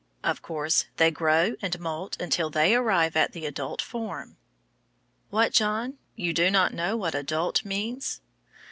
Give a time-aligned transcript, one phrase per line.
[0.23, 4.35] Of course, they grow and moult until they arrive at the adult form.
[5.29, 5.99] What, John?
[6.15, 8.19] You do not know what "adult" means?